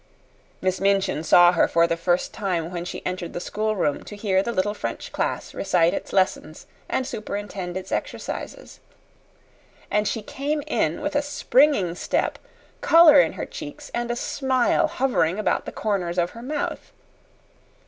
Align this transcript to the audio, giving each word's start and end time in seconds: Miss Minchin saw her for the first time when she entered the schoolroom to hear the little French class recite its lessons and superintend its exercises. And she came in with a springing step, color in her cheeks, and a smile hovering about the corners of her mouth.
Miss 0.61 0.81
Minchin 0.81 1.23
saw 1.23 1.51
her 1.51 1.67
for 1.67 1.85
the 1.85 1.95
first 1.95 2.33
time 2.33 2.71
when 2.71 2.85
she 2.85 3.05
entered 3.05 3.33
the 3.33 3.39
schoolroom 3.39 4.01
to 4.05 4.15
hear 4.15 4.41
the 4.41 4.51
little 4.51 4.73
French 4.73 5.11
class 5.11 5.53
recite 5.53 5.93
its 5.93 6.11
lessons 6.11 6.65
and 6.89 7.05
superintend 7.05 7.77
its 7.77 7.91
exercises. 7.91 8.79
And 9.91 10.07
she 10.07 10.23
came 10.23 10.63
in 10.65 11.01
with 11.01 11.15
a 11.15 11.21
springing 11.21 11.93
step, 11.93 12.39
color 12.81 13.19
in 13.19 13.33
her 13.33 13.45
cheeks, 13.45 13.91
and 13.93 14.09
a 14.09 14.15
smile 14.15 14.87
hovering 14.87 15.37
about 15.37 15.65
the 15.65 15.71
corners 15.71 16.17
of 16.17 16.31
her 16.31 16.41
mouth. 16.41 16.91